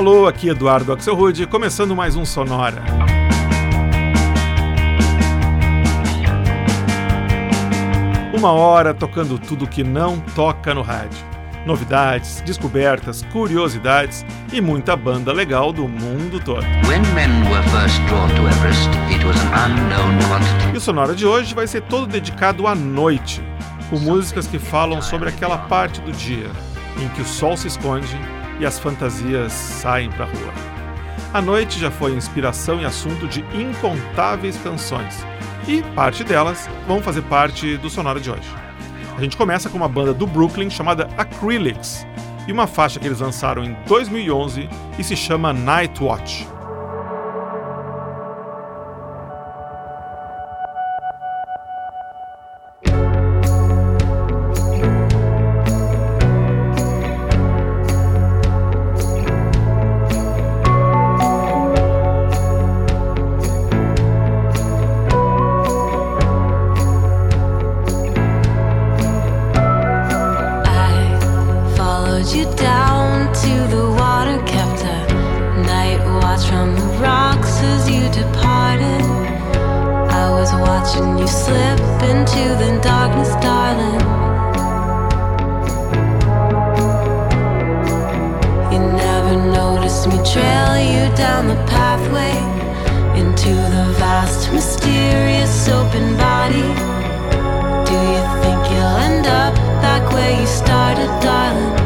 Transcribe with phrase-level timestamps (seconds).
[0.00, 2.82] Alô, aqui Eduardo Axelrude, começando mais um Sonora.
[8.32, 11.18] Uma hora tocando tudo que não toca no rádio.
[11.66, 16.64] Novidades, descobertas, curiosidades e muita banda legal do mundo todo.
[20.72, 23.42] e o Sonora de hoje vai ser todo dedicado à noite,
[23.90, 26.50] com músicas que falam sobre aquela parte do dia
[26.98, 28.18] em que o sol se esconde
[28.60, 30.52] e as fantasias saem para a rua.
[31.32, 35.24] A noite já foi inspiração e assunto de incontáveis canções,
[35.66, 38.48] e parte delas vão fazer parte do Sonora de hoje.
[39.16, 42.06] A gente começa com uma banda do Brooklyn chamada Acrylics
[42.46, 46.46] e uma faixa que eles lançaram em 2011 e se chama Night Watch.
[100.12, 101.79] where you started, darling.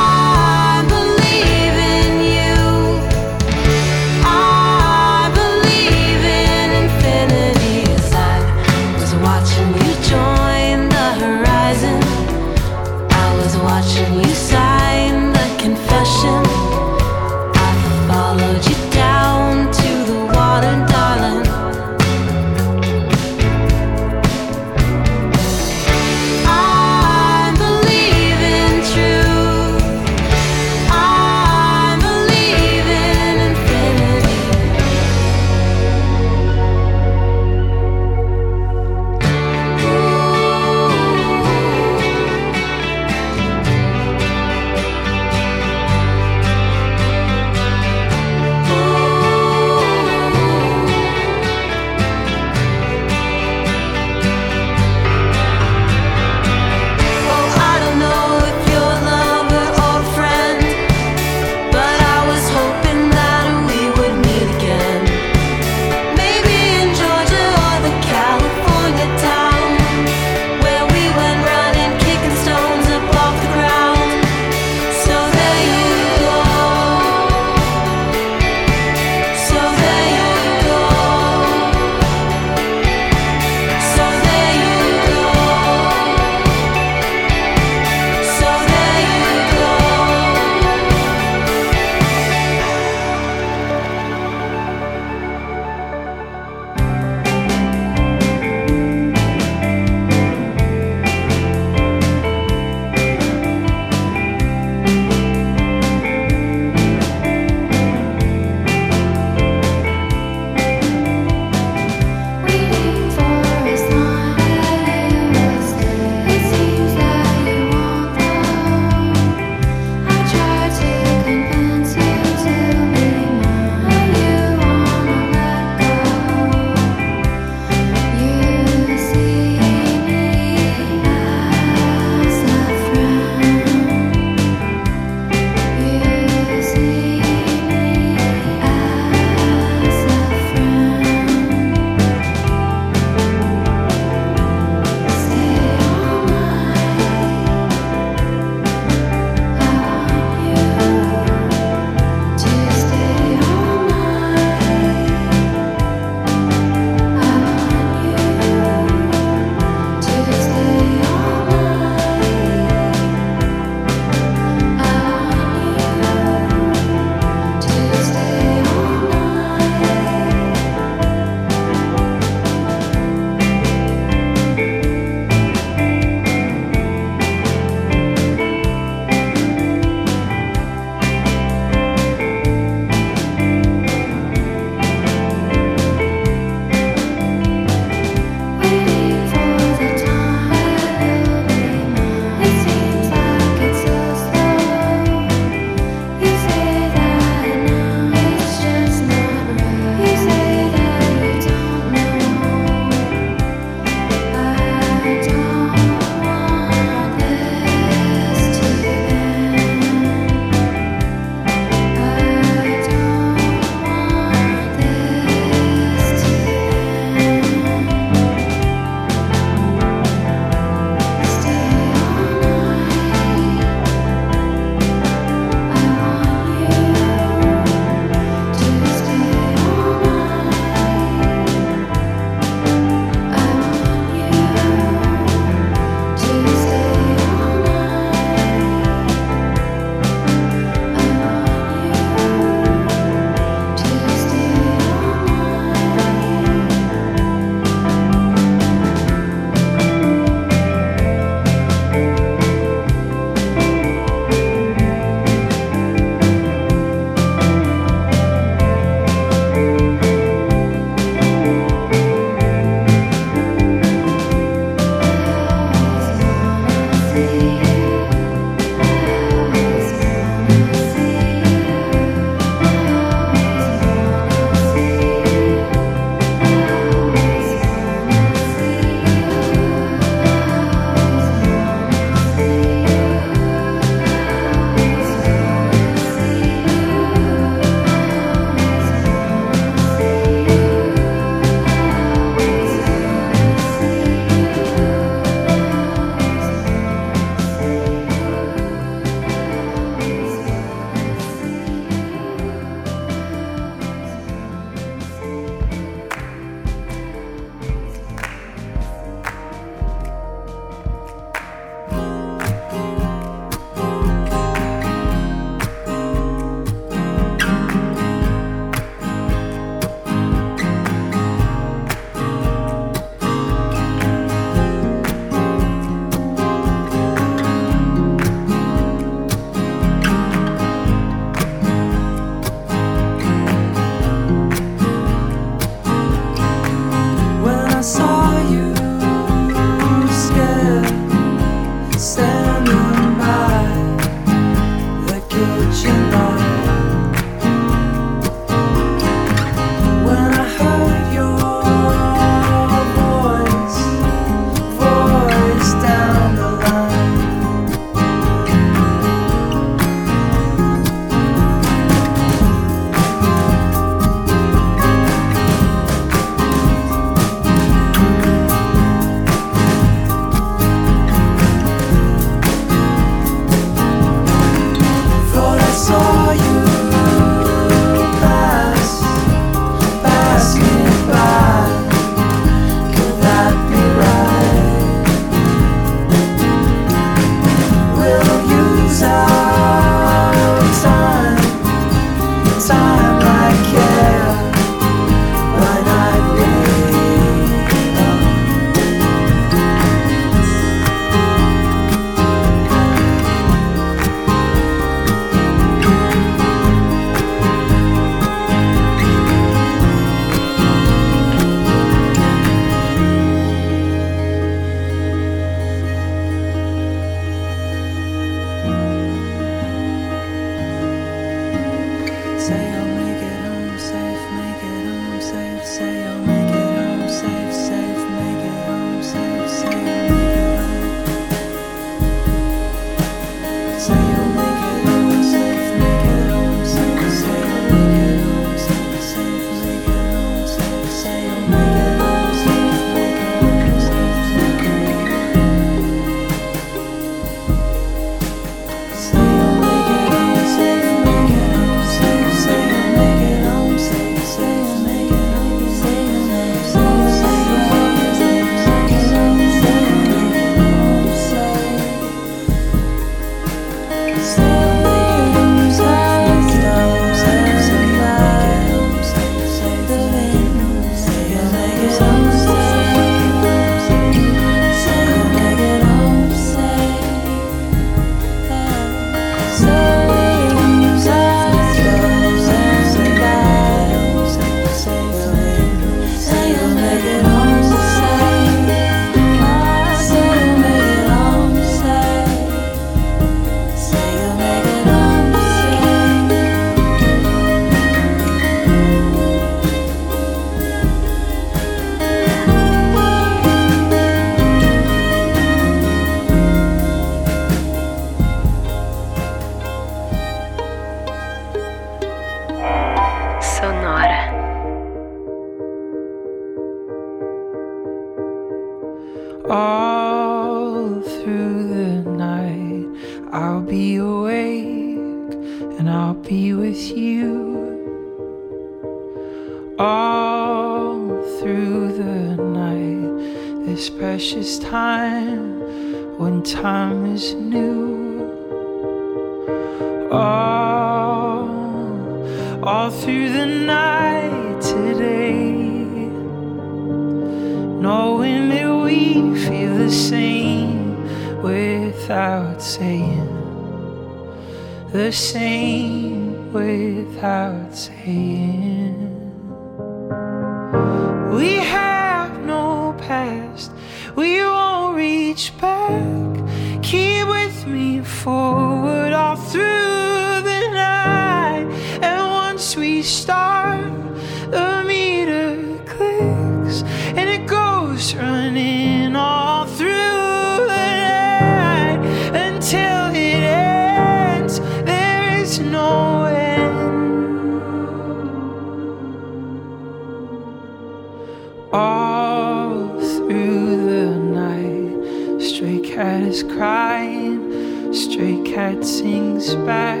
[591.76, 594.06] all through the
[594.42, 595.42] night.
[595.42, 600.00] Stray cat is crying, stray cat sings back.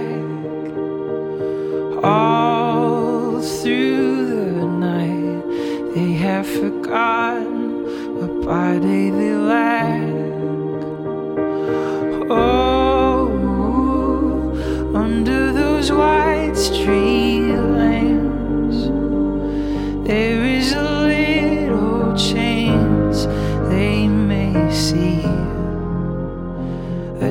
[2.02, 4.26] All through
[4.60, 5.42] the night,
[5.94, 7.84] they have forgotten,
[8.16, 10.14] what body they lack.
[12.30, 13.28] Oh,
[14.94, 17.05] under those white streets.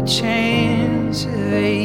[0.06, 1.85] chances.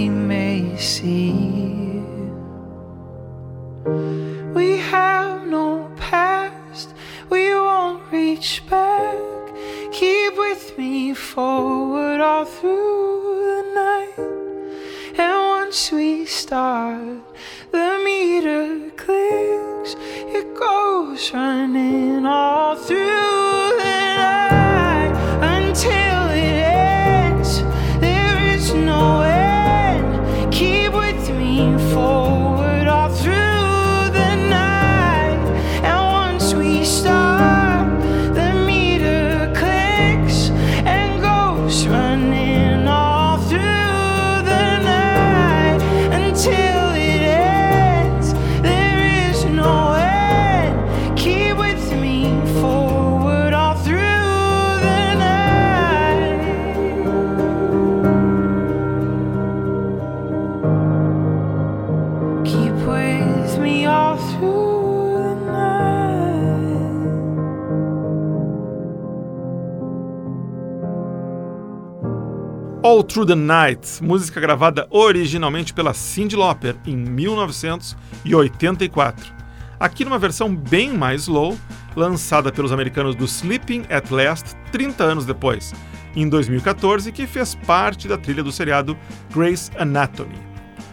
[72.83, 79.35] All Through the Night, música gravada originalmente pela Cyndi Lauper em 1984.
[79.79, 81.59] Aqui numa versão bem mais slow,
[81.95, 85.75] lançada pelos americanos do Sleeping at Last 30 anos depois,
[86.17, 88.97] em 2014, que fez parte da trilha do seriado
[89.31, 90.39] Grey's Anatomy.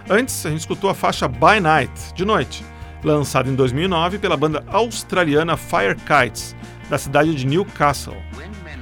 [0.09, 2.65] Antes, a gente escutou a faixa By Night, de noite,
[3.01, 6.53] lançada em 2009 pela banda australiana Fire Kites,
[6.89, 8.17] da cidade de Newcastle.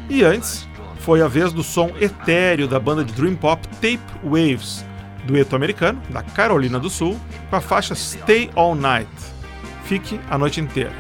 [0.10, 0.68] E antes,
[1.06, 4.84] foi a vez do som etéreo da banda de dream pop Tape Waves,
[5.24, 7.16] dueto americano, da Carolina do Sul,
[7.48, 9.08] com a faixa Stay All Night,
[9.84, 10.92] Fique a Noite Inteira.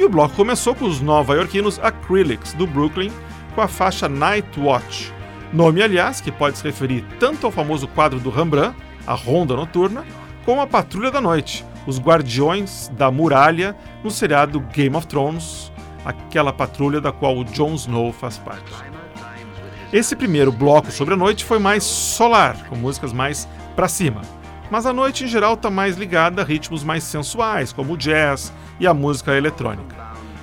[0.00, 3.12] E o bloco começou com os nova-iorquinos Acrylics, do Brooklyn,
[3.54, 5.12] com a faixa Night Watch,
[5.52, 8.74] nome, aliás, que pode se referir tanto ao famoso quadro do Rembrandt,
[9.06, 10.06] a Ronda Noturna,
[10.46, 15.70] como a Patrulha da Noite, os Guardiões da Muralha, no seriado Game of Thrones,
[16.02, 19.03] aquela patrulha da qual o Jon Snow faz parte.
[19.94, 23.46] Esse primeiro bloco sobre a noite foi mais solar, com músicas mais
[23.76, 24.22] para cima.
[24.68, 28.52] Mas a noite em geral está mais ligada a ritmos mais sensuais, como o jazz
[28.80, 29.94] e a música eletrônica.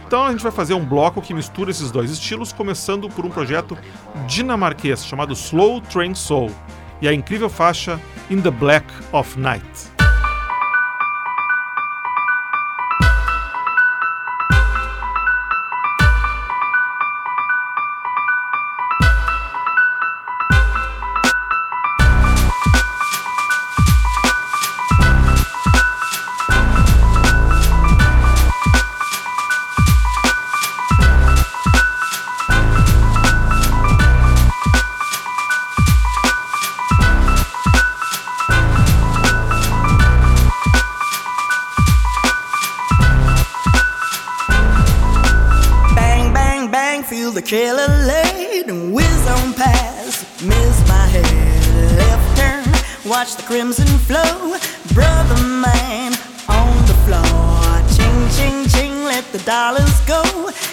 [0.07, 3.29] Então a gente vai fazer um bloco que mistura esses dois estilos, começando por um
[3.29, 3.77] projeto
[4.25, 6.49] dinamarquês chamado Slow Train Soul
[7.01, 9.90] e a incrível faixa In the Black of Night.
[53.21, 54.57] watch the crimson flow,
[54.95, 56.11] brother man
[56.49, 57.79] on the floor.
[57.93, 60.23] Ching, ching, ching, let the dollars go,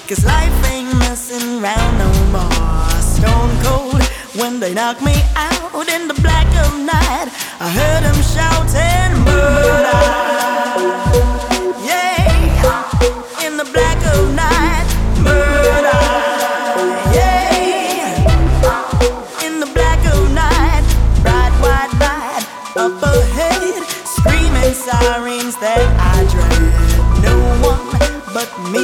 [0.09, 2.91] cause life ain't messing around no more.
[3.03, 4.03] Stone cold
[4.41, 7.29] when they knock me out in the black of night,
[7.61, 11.28] I heard them shouting, murder.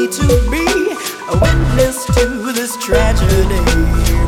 [0.06, 0.66] to be
[1.30, 3.64] a witness to this tragedy.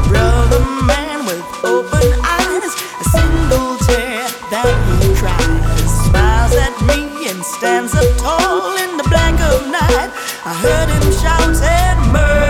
[0.09, 7.45] Brother man with open eyes, a single tear that he cries, smiles at me and
[7.45, 10.11] stands up tall in the black of night.
[10.45, 12.46] I heard him shout and murder.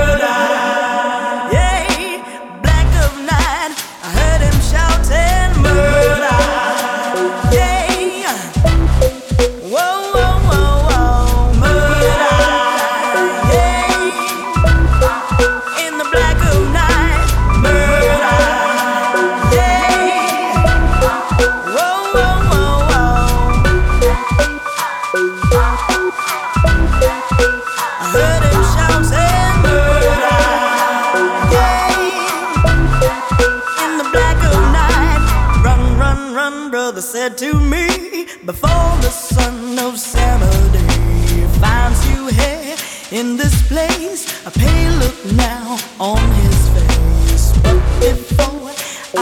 [36.96, 42.74] brother said to me before the sun of Saturday finds you here
[43.10, 44.24] in this place.
[44.46, 47.52] A pale look now on his face.
[47.62, 48.72] But before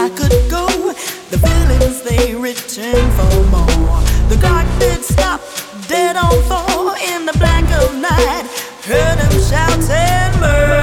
[0.01, 0.67] I could go,
[1.31, 3.99] the villains they return for more.
[4.29, 5.41] The guard did stop
[5.89, 8.45] dead on four in the black of night.
[8.85, 10.74] Heard him shouting murder.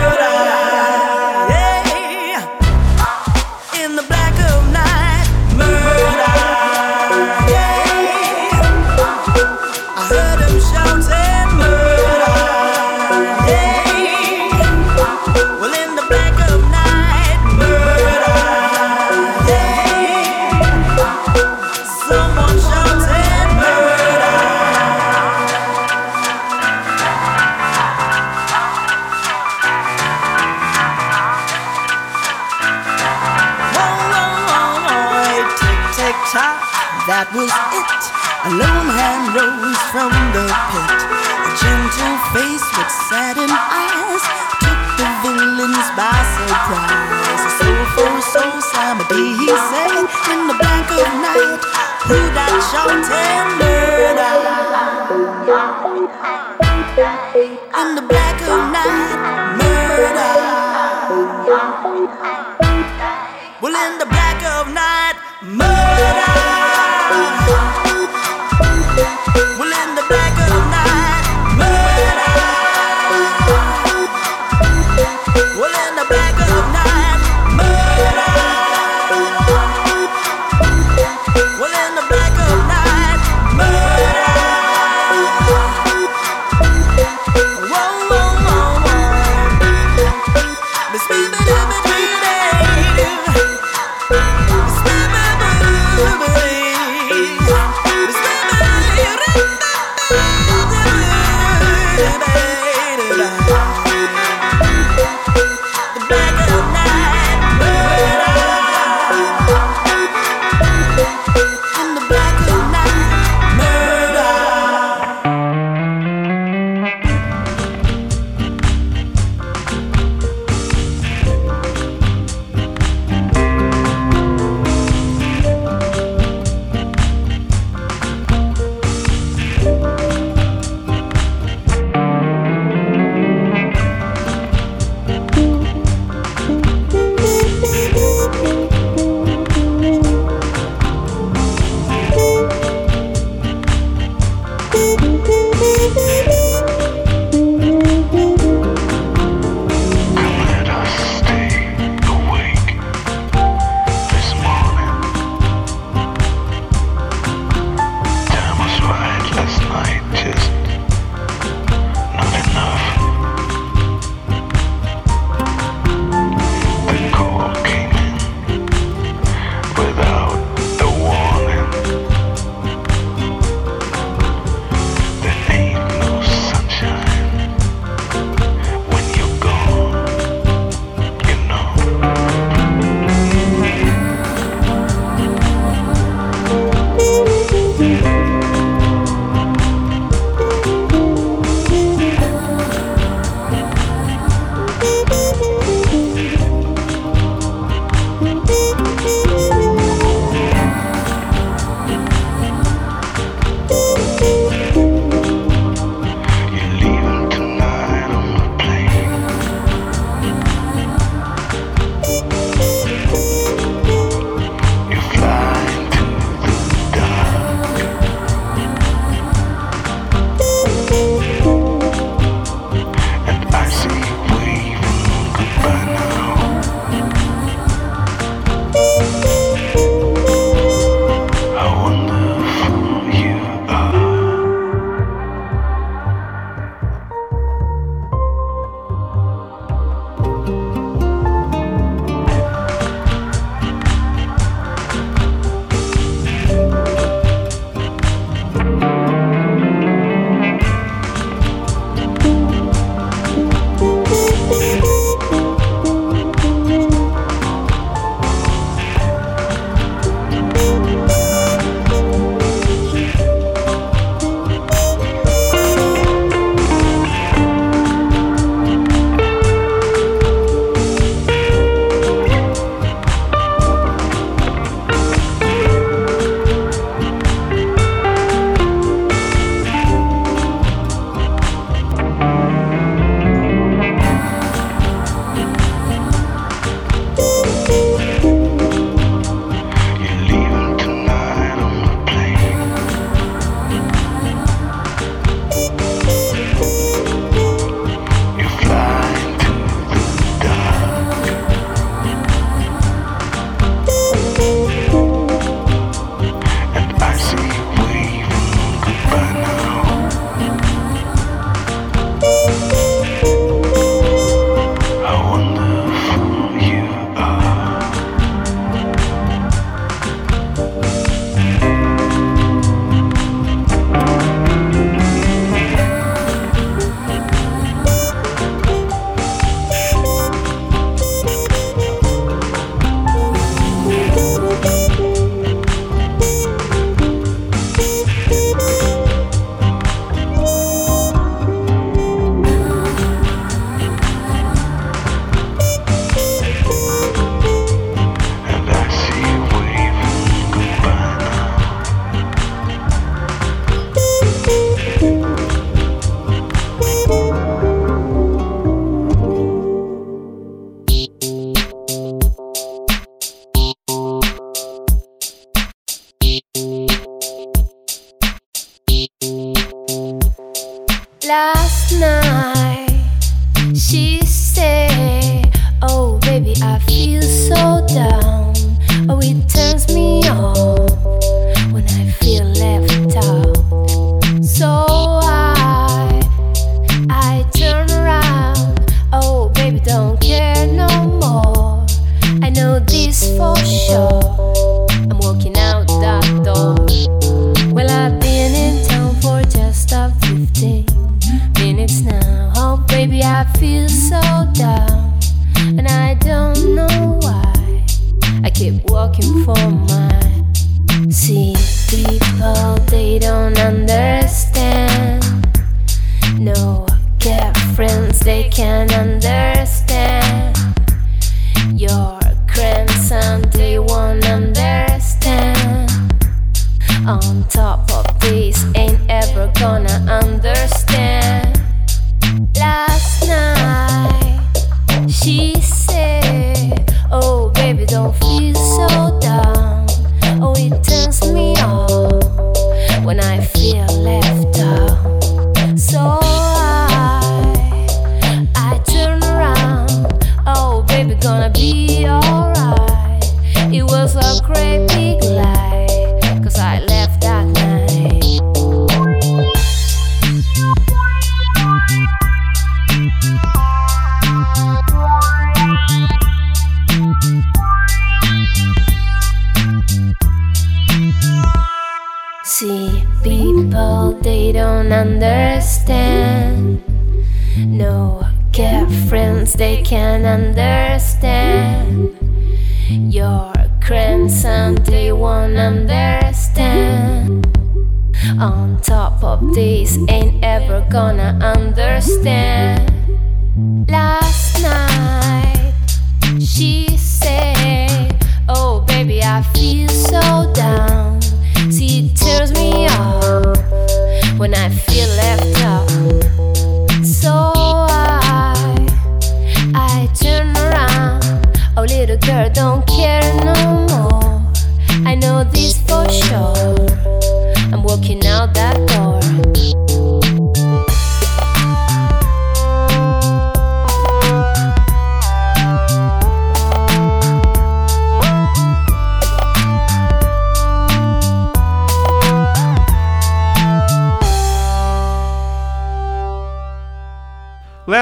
[39.93, 41.01] from the pit.
[41.45, 44.25] A gentle face with saddened eyes
[44.65, 47.43] took the villains by surprise.
[47.45, 51.61] A soul soulful soul, Samadhi, he said, in the blank of night,
[52.09, 53.62] who that shall tell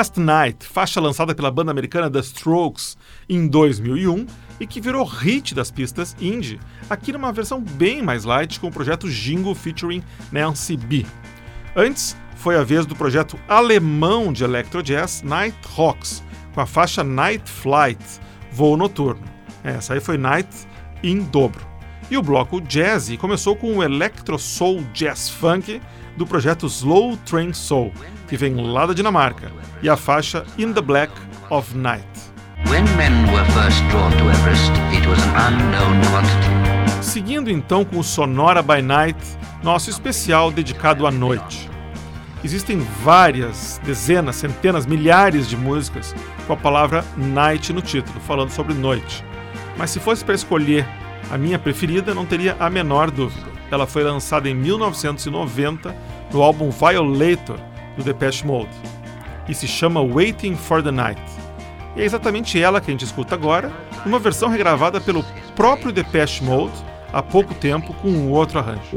[0.01, 2.97] Last Night, faixa lançada pela banda americana The Strokes
[3.29, 4.27] em 2001
[4.59, 6.59] e que virou hit das pistas indie,
[6.89, 11.05] aqui numa versão bem mais light com o projeto Jingle featuring Nancy B.
[11.77, 17.05] Antes, foi a vez do projeto alemão de electro jazz Night Hawks, com a faixa
[17.05, 18.03] Night Flight,
[18.51, 19.27] voo noturno.
[19.63, 20.49] Essa aí foi Night
[21.03, 21.69] em dobro.
[22.11, 25.79] E o bloco Jazzy começou com o Electro Soul Jazz Funk
[26.17, 27.93] do projeto Slow Train Soul,
[28.31, 29.51] que vem lá da Dinamarca,
[29.83, 31.13] e a faixa In the Black
[31.51, 32.07] of Night.
[34.31, 34.71] Everest.
[37.03, 39.19] Seguindo então com o Sonora by Night,
[39.65, 41.69] nosso especial dedicado à noite.
[42.45, 46.15] Existem várias, dezenas, centenas, milhares de músicas
[46.47, 49.25] com a palavra night no título, falando sobre noite.
[49.77, 50.87] Mas se fosse para escolher
[51.33, 53.51] a minha preferida, não teria a menor dúvida.
[53.73, 55.97] Ela foi lançada em 1990
[56.33, 57.70] no álbum Violator
[58.01, 58.71] do Depeche Mode
[59.49, 61.21] e se chama Waiting for the Night.
[61.97, 63.71] E é exatamente ela que a gente escuta agora,
[64.05, 66.73] numa versão regravada pelo próprio Depeche Mode
[67.13, 68.97] há pouco tempo com um outro arranjo.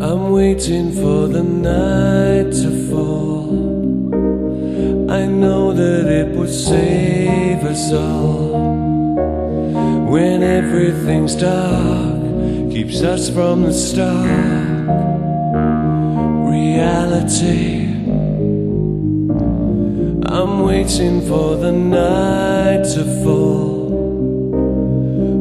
[0.00, 3.34] I'm waiting for the night to fall.
[5.10, 8.53] I know that it would save us all.
[10.14, 14.86] When everything's dark, keeps us from the stark
[16.48, 17.86] reality.
[20.24, 23.88] I'm waiting for the night to fall.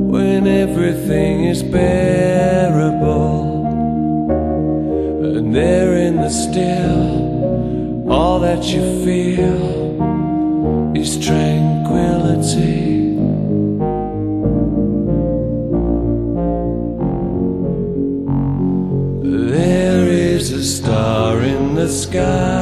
[0.10, 3.44] When everything is bearable.
[5.38, 12.93] And there in the still, all that you feel is tranquility.
[22.14, 22.53] Sky.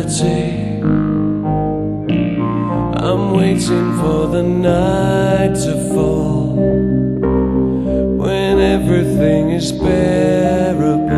[0.00, 0.80] Reality.
[2.96, 6.54] I'm waiting for the night to fall.
[8.18, 11.08] When everything is bearable.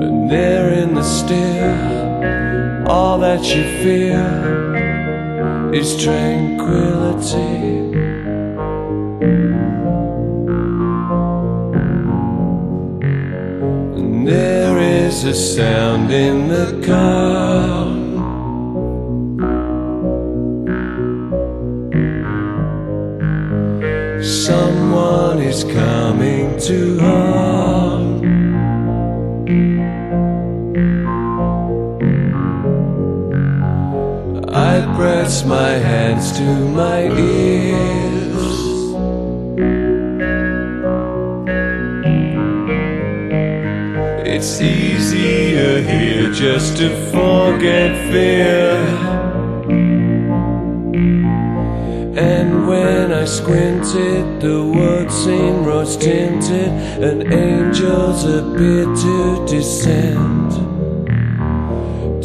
[0.00, 7.57] And there in the still, all that you feel is tranquility.
[15.28, 17.84] A sound in the car.
[24.22, 28.04] Someone is coming to harm.
[34.48, 36.48] I press my hands to
[36.80, 37.88] my ears.
[44.34, 44.60] It's
[45.18, 48.72] here just to forget fear.
[52.16, 56.70] And when I squinted, the world seemed rose tinted,
[57.02, 60.52] and angels appeared to descend.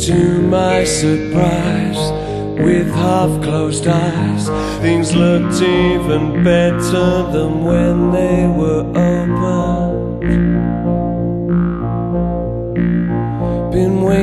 [0.05, 2.11] To my surprise,
[2.59, 4.47] with half closed eyes,
[4.81, 10.62] things looked even better than when they were open.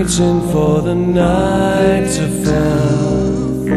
[0.00, 3.68] Waiting for the night to fall.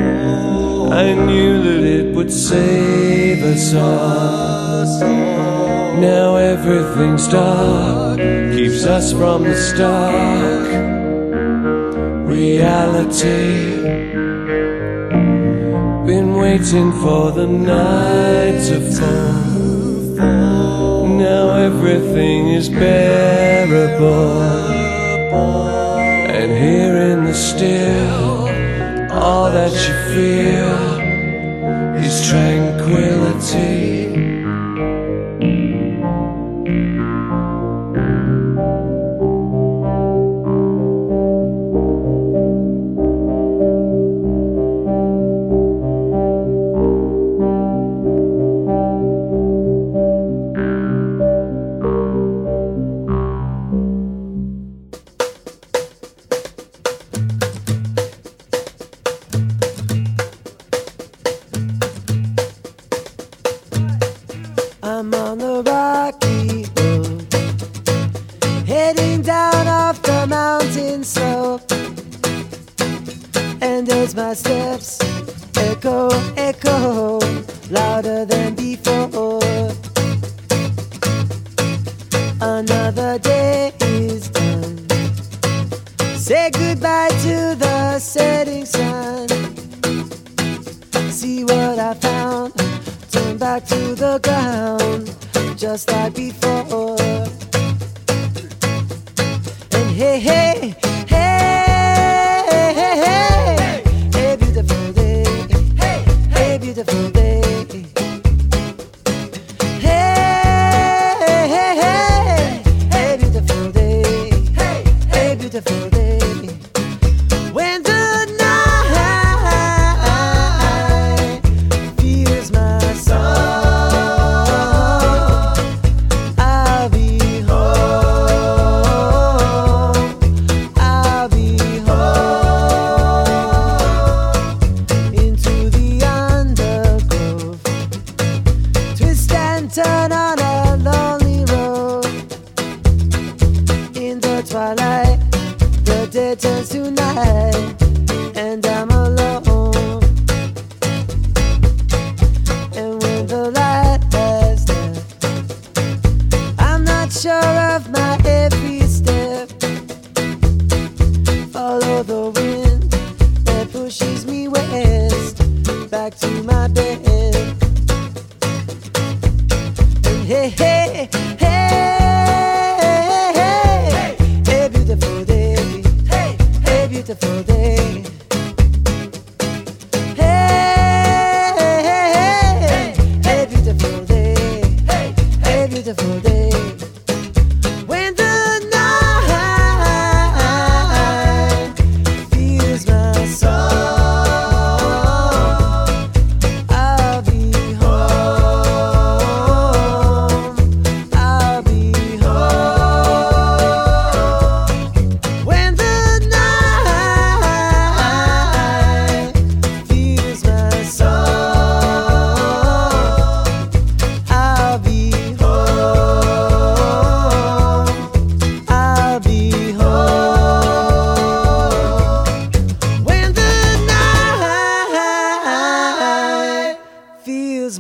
[0.94, 4.86] I knew that it would save us all.
[6.00, 8.20] Now everything's dark,
[8.56, 10.66] keeps us from the stark
[12.26, 13.82] reality.
[16.08, 21.06] Been waiting for the night to fall.
[21.06, 24.64] Now everything is bearable.
[26.36, 28.50] And here in the still,
[29.12, 31.00] all that you feel
[32.04, 34.03] is tranquility.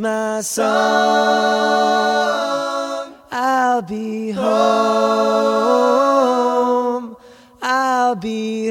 [0.04, 0.66] my song,
[3.32, 4.54] I'll be home.
[7.62, 8.62] I'll be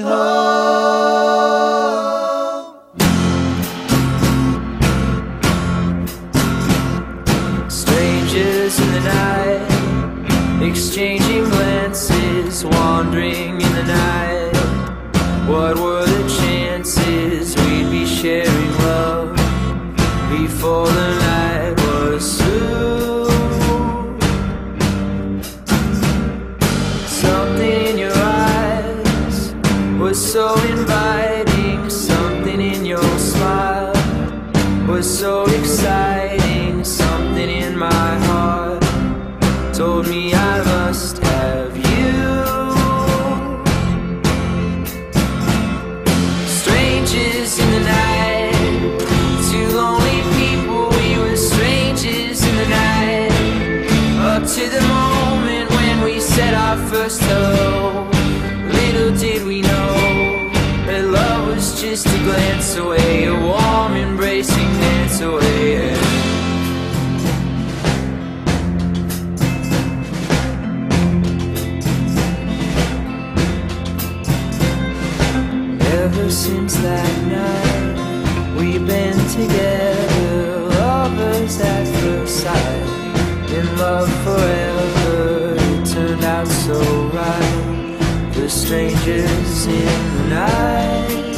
[79.33, 85.55] together, lovers at first sight, in love forever.
[85.57, 86.79] It turned out so
[87.15, 91.33] right, the strangers in the night.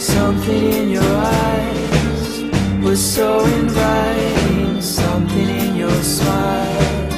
[0.00, 2.42] Something in your eyes
[2.82, 7.10] was so inviting, something in your smile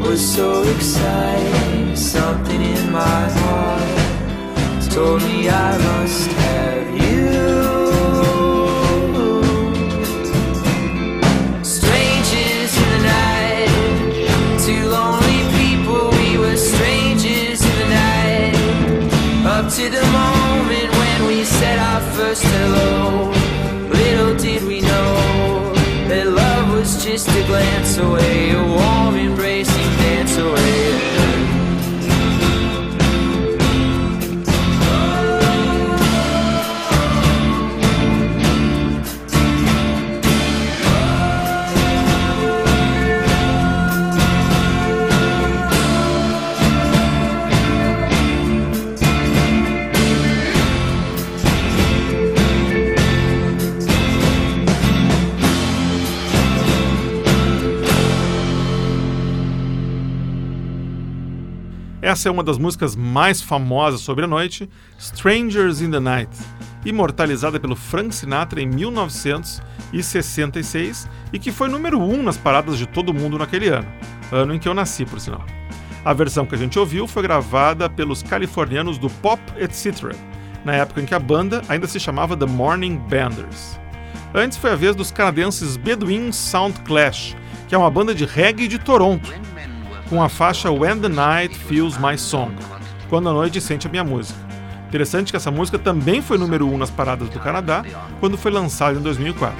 [0.00, 1.94] was so exciting.
[1.96, 3.99] Something in my heart
[5.00, 7.24] told me I must have you.
[11.76, 13.72] Strangers in the night,
[14.66, 18.54] two lonely people, we were strangers in the night.
[19.56, 23.32] Up to the moment when we said our first hello.
[24.00, 25.72] Little did we know
[26.10, 28.62] that love was just a glance away, a
[62.20, 64.68] Essa é uma das músicas mais famosas sobre a noite,
[64.98, 66.30] Strangers in the Night,
[66.84, 72.86] imortalizada pelo Frank Sinatra em 1966 e que foi número 1 um nas paradas de
[72.86, 73.88] todo mundo naquele ano,
[74.30, 75.46] ano em que eu nasci, por sinal.
[76.04, 80.14] A versão que a gente ouviu foi gravada pelos californianos do Pop Etc.,
[80.62, 83.80] na época em que a banda ainda se chamava The Morning Banders.
[84.34, 87.34] Antes foi a vez dos canadenses Bedouin Sound Clash,
[87.66, 89.32] que é uma banda de reggae de Toronto,
[90.10, 92.52] com a faixa When the Night Feels My Song,
[93.08, 94.38] Quando a Noite Sente a Minha Música.
[94.88, 97.84] Interessante que essa música também foi número 1 um nas paradas do Canadá
[98.18, 99.56] quando foi lançada em 2004.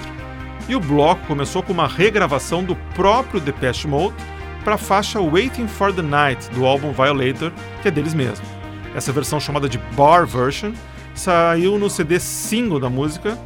[0.69, 4.17] E o bloco começou com uma regravação do próprio Depeche Mode
[4.65, 8.45] para a faixa Waiting for the Night do álbum Violator, que é deles mesmo.
[8.93, 10.73] Essa versão chamada de Bar Version
[11.15, 13.39] saiu no CD single da música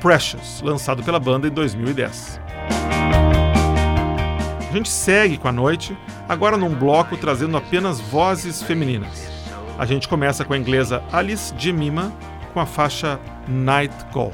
[0.00, 2.43] Precious, lançado pela banda em 2010.
[4.74, 5.96] A gente segue com a noite,
[6.28, 9.30] agora num bloco trazendo apenas vozes femininas.
[9.78, 12.12] A gente começa com a inglesa Alice Jemima
[12.52, 14.32] com a faixa Night Call.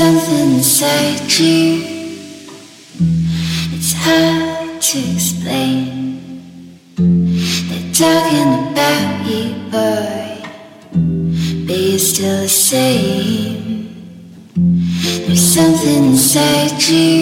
[0.00, 1.84] something inside you.
[3.74, 5.76] It's hard to explain.
[7.68, 10.40] They're talking about you, boy,
[11.66, 13.60] but you're still the same.
[15.26, 17.19] There's something inside you.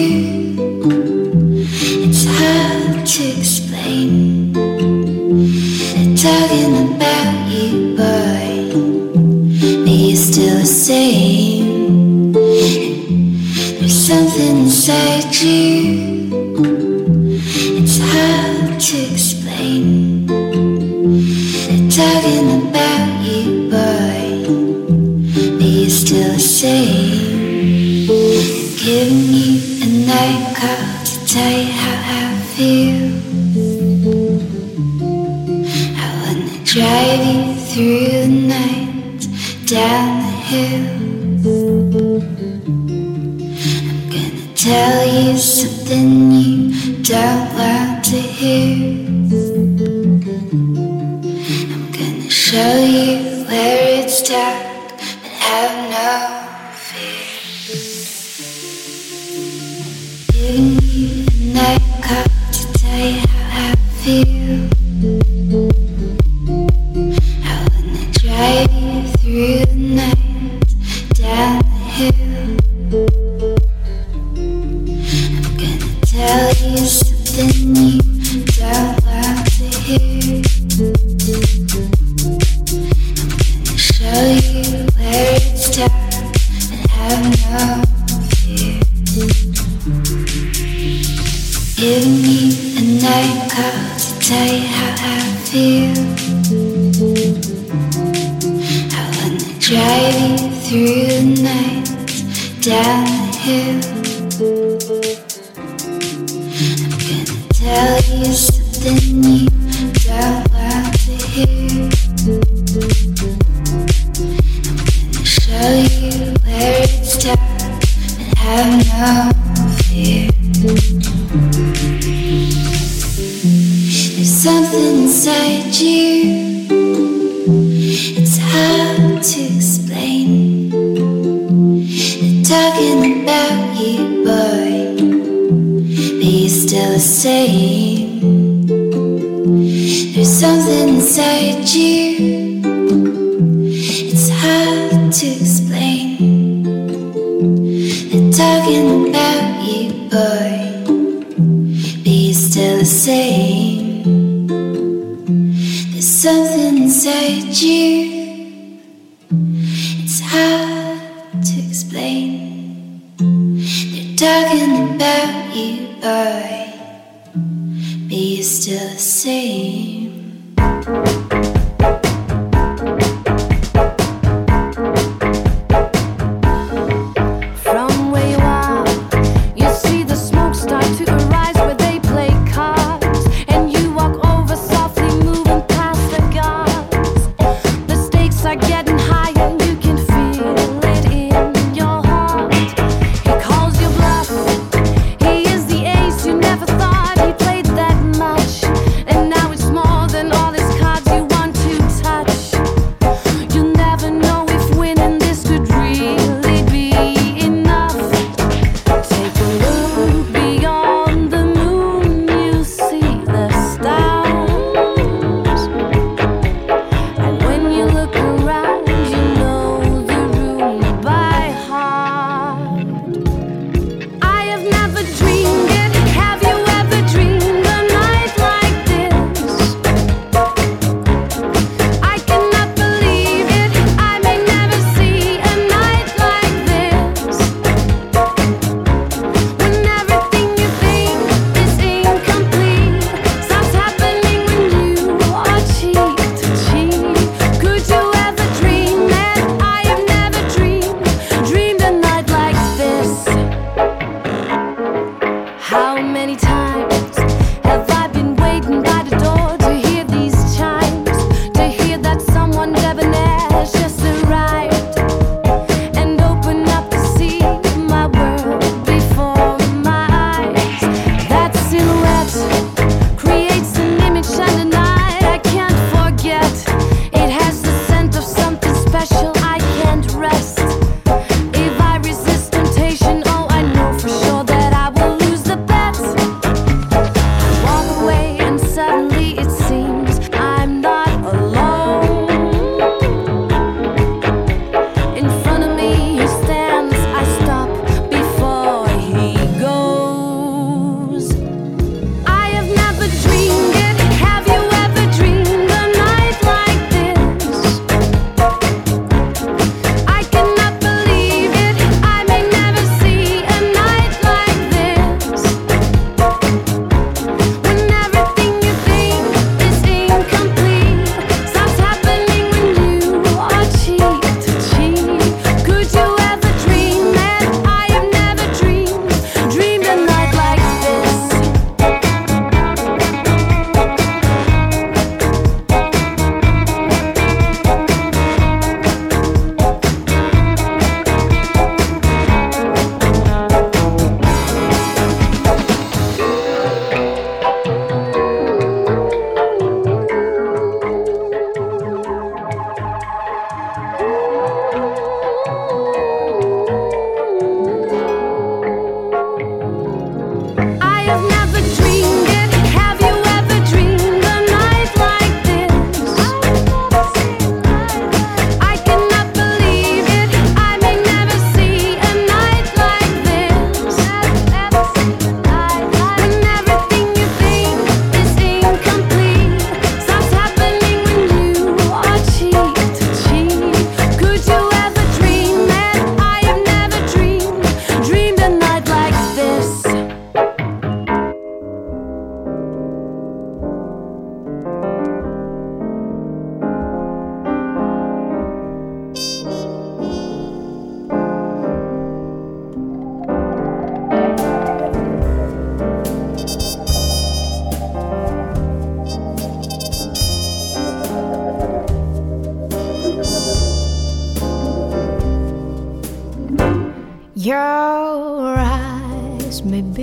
[84.11, 84.58] tell you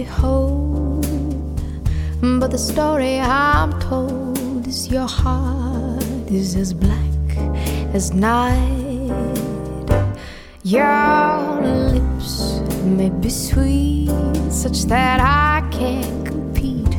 [0.07, 1.61] behold.
[2.41, 7.29] But the story I'm told is your heart is as black
[7.95, 9.39] as night.
[10.63, 11.61] Your
[11.93, 12.61] lips
[12.99, 14.11] may be sweet,
[14.51, 16.97] such that I can't compete.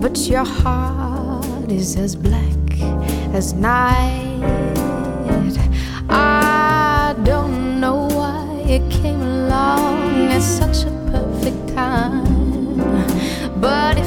[0.00, 2.70] But your heart is as black
[3.38, 4.24] as night.
[6.08, 10.93] I don't know why it came along at such a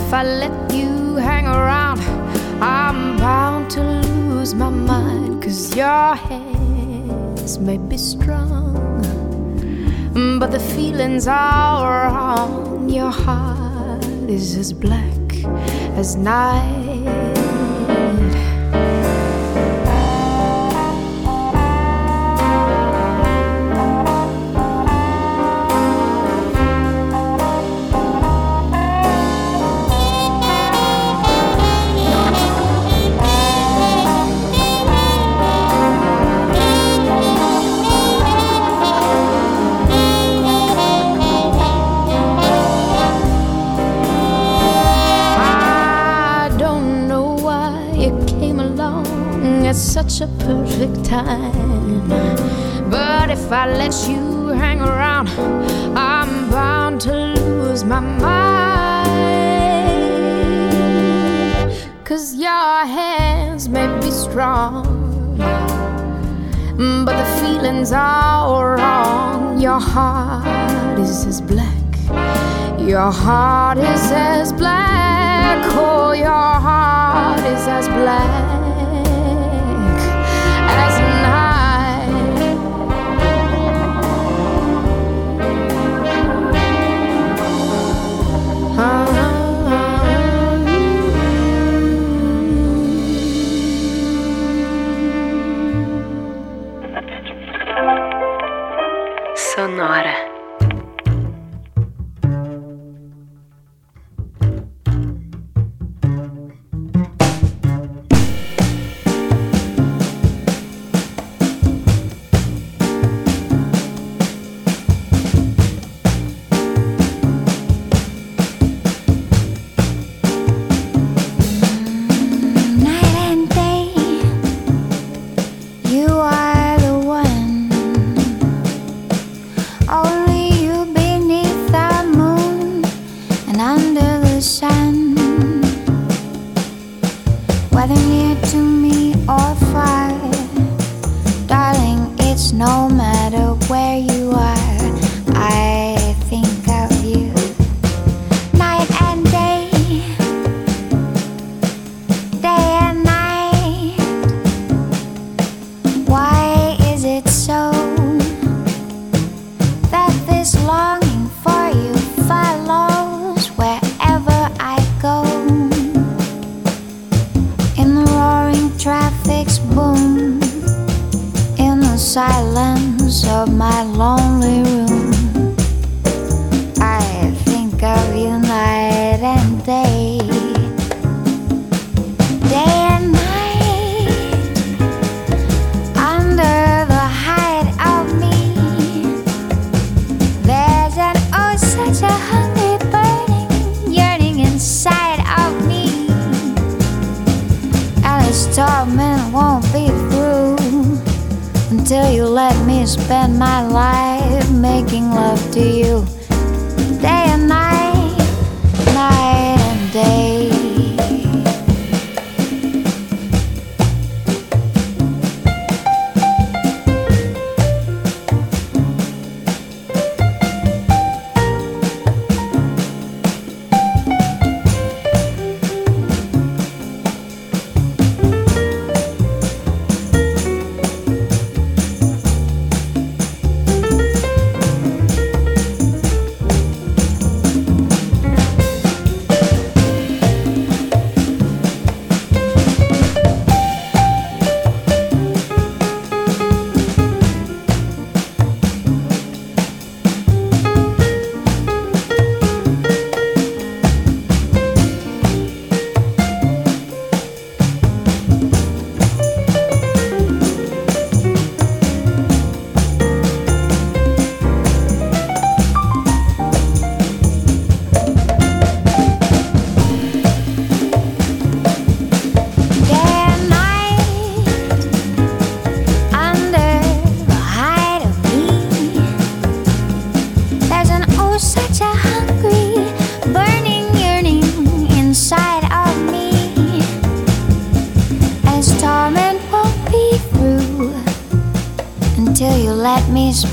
[0.07, 1.99] if I let you hang around,
[2.63, 5.43] I'm bound to lose my mind.
[5.43, 9.01] Cause your hands may be strong,
[10.39, 12.89] but the feelings are wrong.
[12.89, 15.27] Your heart is as black
[15.99, 16.76] as night.
[58.01, 59.17] My mind.
[62.03, 64.85] Cause your hands may be strong,
[67.05, 69.59] but the feelings are wrong.
[69.59, 71.73] Your heart is as black.
[72.79, 78.66] Your heart is as black, oh, your heart is as black
[99.77, 100.26] Sonora.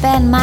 [0.06, 0.38] แฟนไหม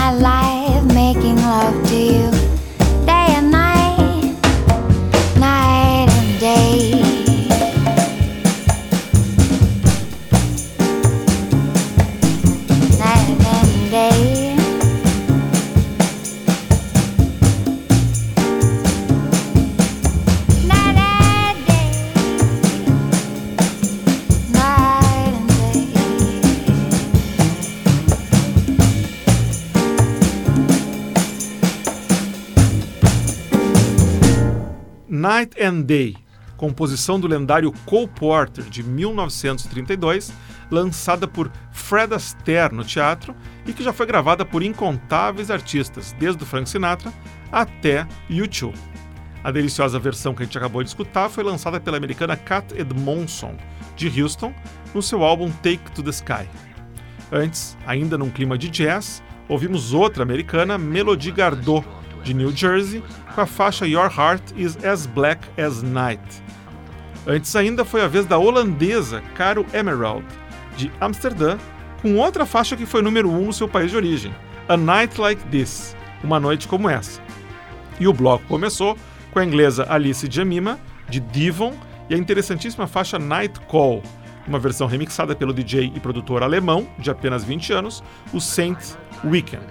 [35.62, 36.18] and Day,
[36.58, 40.34] composição do lendário Cole Porter de 1932,
[40.70, 43.36] lançada por Fred Astaire no teatro
[43.66, 47.14] e que já foi gravada por incontáveis artistas, desde o Frank Sinatra
[47.52, 48.74] até U2.
[49.44, 53.56] A deliciosa versão que a gente acabou de escutar foi lançada pela americana Kat Edmondson,
[53.96, 54.54] de Houston,
[54.94, 56.48] no seu álbum Take to the Sky.
[57.32, 61.86] Antes, ainda num clima de jazz, ouvimos outra americana, Melody Gardot,
[62.24, 63.04] de New Jersey,
[63.34, 66.22] com a faixa Your Heart is as Black as Night.
[67.26, 70.26] Antes ainda foi a vez da holandesa Caro Emerald,
[70.76, 71.58] de Amsterdã,
[72.02, 74.34] com outra faixa que foi número 1 um no seu país de origem,
[74.68, 77.22] A Night Like This, Uma Noite Como Essa.
[78.00, 78.98] E o bloco começou
[79.32, 81.74] com a inglesa Alice Jamima, de Devon,
[82.10, 84.02] e a interessantíssima faixa Night Call,
[84.48, 88.04] uma versão remixada pelo DJ e produtor alemão, de apenas 20 anos,
[88.34, 88.80] o Saint
[89.24, 89.66] Weekend.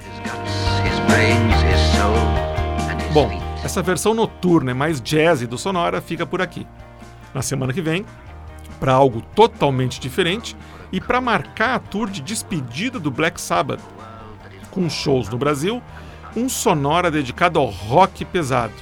[3.12, 3.28] Bom,
[3.64, 6.64] essa versão noturna e mais jazzy do Sonora fica por aqui.
[7.34, 8.06] Na semana que vem,
[8.78, 10.56] para algo totalmente diferente
[10.92, 13.80] e para marcar a tour de despedida do Black Sabbath,
[14.70, 15.82] com shows no Brasil,
[16.36, 18.74] um Sonora dedicado ao rock pesado,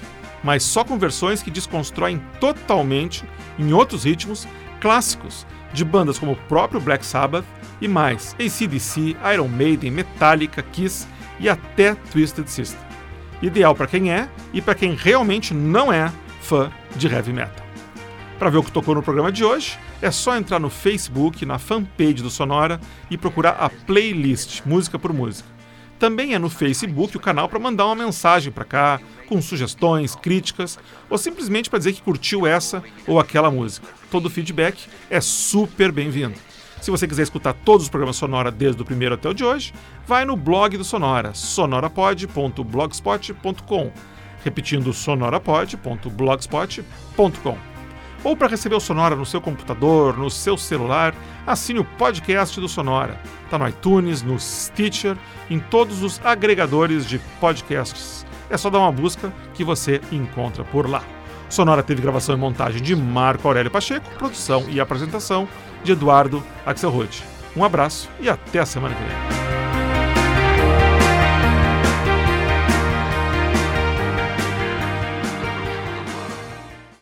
[0.45, 3.25] mas só com versões que desconstroem totalmente,
[3.59, 4.47] em outros ritmos,
[4.79, 7.47] clássicos de bandas como o próprio Black Sabbath
[7.81, 11.09] e mais ACDC, Iron Maiden, Metallica, Kiss
[11.41, 12.88] e até Twisted Sister
[13.43, 17.67] ideal para quem é e para quem realmente não é fã de heavy metal.
[18.39, 21.59] Para ver o que tocou no programa de hoje, é só entrar no Facebook, na
[21.59, 22.81] fanpage do Sonora
[23.11, 25.49] e procurar a playlist, música por música.
[25.99, 30.79] Também é no Facebook o canal para mandar uma mensagem para cá, com sugestões, críticas,
[31.11, 33.89] ou simplesmente para dizer que curtiu essa ou aquela música.
[34.09, 36.48] Todo feedback é super bem-vindo.
[36.81, 39.75] Se você quiser escutar todos os programas Sonora desde o primeiro até o de hoje,
[40.07, 43.93] vai no blog do Sonora, sonorapod.blogspot.com.
[44.45, 47.59] Repetindo, sonorapod.blogspot.com.
[48.25, 51.15] Ou para receber o Sonora no seu computador, no seu celular,
[51.47, 53.21] assine o podcast do Sonora.
[53.45, 55.17] Está no iTunes, no Stitcher,
[55.49, 58.27] em todos os agregadores de podcasts.
[58.51, 61.05] É só dar uma busca que você encontra por lá.
[61.49, 65.49] Sonora teve gravação e montagem de Marco Aurélio Pacheco, produção e apresentação
[65.83, 67.23] de Eduardo Axelrod.
[67.57, 69.48] Um abraço e até a semana que vem.